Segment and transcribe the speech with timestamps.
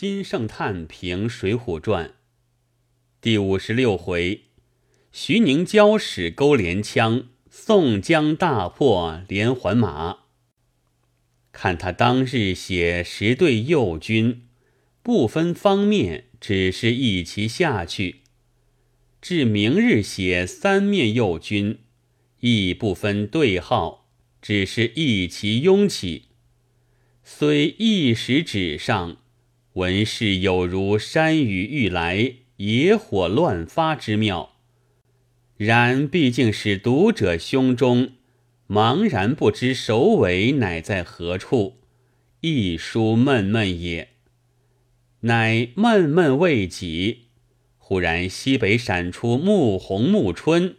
[0.00, 2.06] 金圣叹评《水浒传》
[3.20, 4.44] 第五十六回：
[5.12, 10.20] 徐宁交使勾连枪，宋江大破连环马。
[11.52, 14.48] 看他当日写十队右军，
[15.02, 18.20] 不分方面，只是一齐下去；
[19.20, 21.80] 至明日写三面右军，
[22.38, 24.08] 亦不分队号，
[24.40, 26.28] 只是一齐拥起。
[27.22, 29.18] 虽一时纸上。
[29.74, 34.56] 文事有如山雨欲来、野火乱发之妙，
[35.56, 38.14] 然毕竟是读者胸中
[38.68, 41.76] 茫然不知首尾乃在何处，
[42.40, 44.08] 一书闷闷也。
[45.20, 47.26] 乃闷闷未几，
[47.78, 50.74] 忽然西北闪出穆弘、穆春，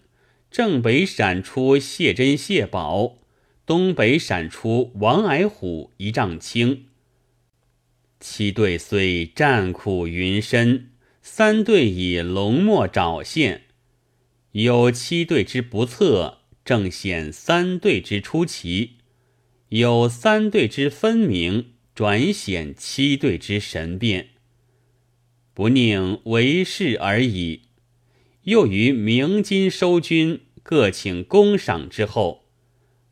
[0.50, 3.20] 正北闪出谢珍、谢宝，
[3.66, 6.88] 东北闪出王矮虎一丈青。
[8.22, 10.92] 七队虽战苦云深，
[11.24, 13.64] 三队以龙墨爪现，
[14.52, 18.98] 有七队之不测，正显三队之出奇；
[19.70, 24.30] 有三队之分明，转显七队之神变。
[25.56, 27.64] 不宁为是而已。
[28.44, 32.46] 又于鸣金收军，各请公赏之后，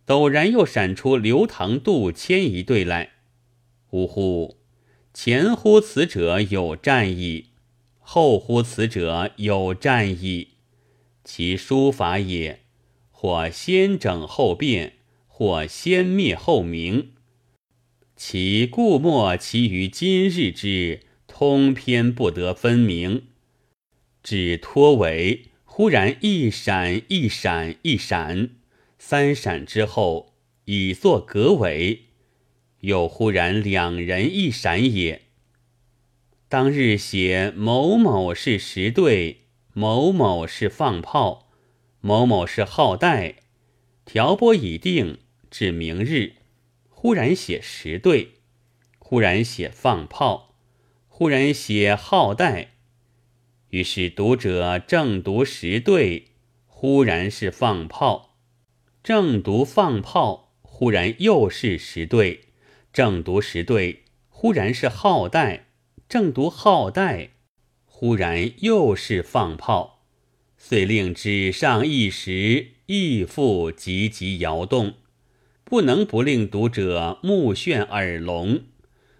[0.05, 3.13] 陡然又闪出刘唐、杜迁一队来，
[3.89, 4.58] 呜呼！
[5.13, 7.47] 前乎此者有战意，
[7.99, 10.49] 后乎此者有战意。
[11.23, 12.61] 其书法也，
[13.11, 14.93] 或先整后变，
[15.27, 17.11] 或先灭后明。
[18.15, 23.23] 其故莫其于今日之通篇不得分明，
[24.21, 28.49] 只托为忽然一闪一闪一闪，
[28.97, 30.33] 三闪之后
[30.65, 32.08] 已作格尾。
[32.81, 35.23] 又忽然两人一闪也。
[36.47, 41.51] 当日写某某是十队，某某是放炮，
[42.01, 43.35] 某某是号带，
[44.05, 45.19] 调拨已定，
[45.51, 46.33] 至明日，
[46.89, 48.39] 忽然写十队，
[48.97, 50.55] 忽然写放炮，
[51.07, 52.71] 忽然写号带，
[53.69, 56.29] 于是读者正读十队，
[56.65, 58.35] 忽然是放炮；
[59.03, 62.45] 正读放炮，忽然又是十队。
[62.91, 65.65] 正读时对，忽然是号带；
[66.09, 67.29] 正读号带，
[67.85, 70.01] 忽然又是放炮，
[70.57, 74.95] 遂令纸上一时亦复急急摇动，
[75.63, 78.63] 不能不令读者目眩耳聋，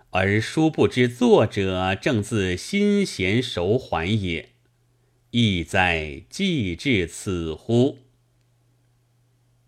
[0.10, 4.50] 而殊不知作者正自心弦手缓也，
[5.30, 8.00] 意在既至此乎？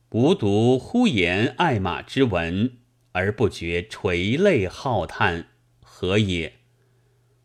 [0.09, 2.80] 吾读呼延爱马之文。
[3.13, 5.47] 而不觉垂泪浩叹，
[5.81, 6.53] 何也？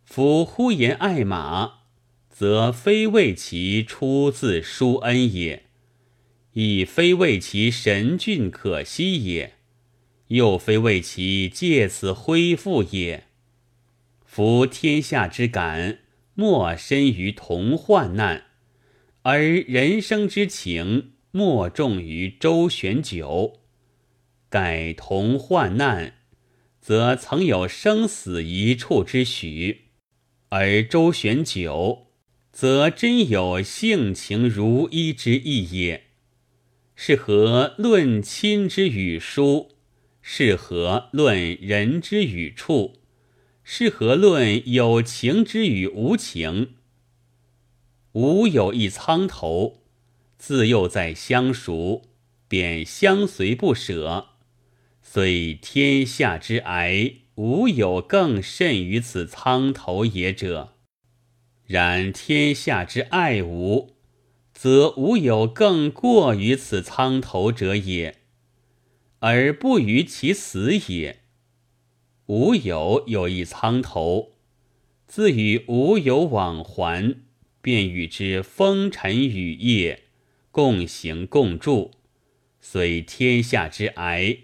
[0.04, 1.80] 夫呼延爱马，
[2.28, 5.64] 则非为其出自殊恩也，
[6.52, 9.54] 亦非为其神俊可惜也，
[10.28, 13.24] 又非为其借此恢复也。
[14.24, 15.98] 夫天下之感，
[16.34, 18.42] 莫深于同患难；
[19.22, 23.60] 而人生之情，莫重于周旋酒。
[24.56, 26.14] 盖同患难，
[26.80, 29.80] 则曾有生死一处之许；
[30.48, 32.06] 而周旋久，
[32.52, 36.04] 则真有性情如一之意也。
[36.94, 39.72] 是何论亲之与疏？
[40.22, 42.94] 是何论人之与处？
[43.62, 46.76] 是何论有情之与无情？
[48.12, 49.82] 吾有一苍头，
[50.38, 52.04] 自幼在相熟，
[52.48, 54.28] 便相随不舍。
[55.08, 60.72] 虽天下之哀，无有更甚于此苍头也者；
[61.64, 63.94] 然天下之爱吾，
[64.52, 68.16] 则无有更过于此苍头者也，
[69.20, 71.20] 而不于其死也。
[72.26, 74.32] 吾有有一苍头，
[75.06, 77.14] 自与吾有往还，
[77.62, 80.02] 便与之风尘雨夜，
[80.50, 81.92] 共行共住。
[82.60, 84.38] 虽天下之哀。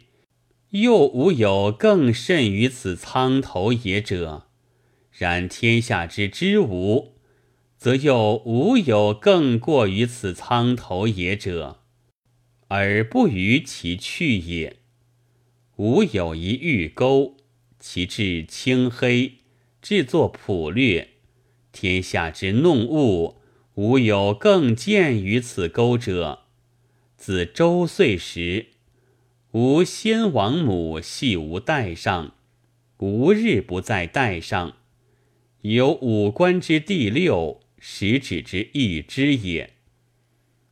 [0.72, 4.48] 又无有更甚于此苍头也者，
[5.10, 7.12] 然天下之知无，
[7.76, 11.82] 则又无有更过于此苍头也者，
[12.68, 14.78] 而不于其去也。
[15.76, 17.36] 吾有一玉钩，
[17.78, 19.40] 其质青黑，
[19.82, 21.08] 制作朴略，
[21.70, 23.42] 天下之弄物，
[23.74, 26.44] 无有更见于此钩者。
[27.18, 28.68] 自周岁时。
[29.52, 32.34] 吾先王母系吾带上，
[32.96, 34.78] 无日不在带上，
[35.60, 39.74] 有五官之第六，十指之一之也。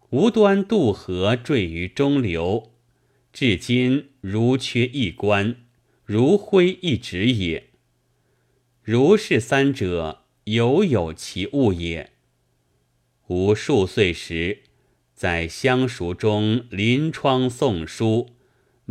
[0.09, 2.73] 无端渡河坠于中流，
[3.35, 5.57] 至今如缺一官，
[6.07, 7.65] 如灰一指也。
[8.83, 12.13] 如是三者，犹有其物也。
[13.27, 14.63] 吾数岁时，
[15.13, 18.31] 在乡塾中临窗诵书，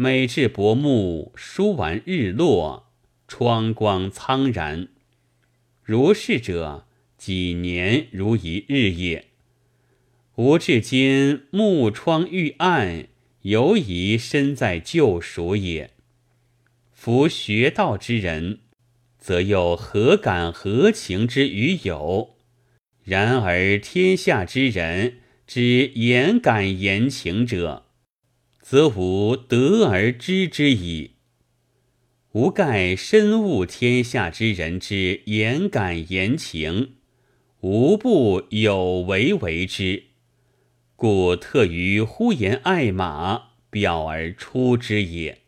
[0.02, 2.90] 每至薄暮，书完日落，
[3.28, 4.88] 窗光苍然。
[5.84, 6.88] 如是者，
[7.18, 9.26] 几年如一日也。
[10.36, 13.10] 吾至今暮窗欲暗，
[13.42, 15.92] 犹疑身在旧蜀也。
[16.94, 18.60] 夫学道之人，
[19.18, 22.38] 则又何敢何情之于有？
[23.04, 27.88] 然而天下之人之言感言情者，
[28.62, 31.12] 则无得而知之矣。
[32.34, 36.94] 吾盖深悟天下之人之言感言情，
[37.62, 40.04] 无不有为为之。
[40.96, 45.40] 故特于呼言爱马，表而出之也。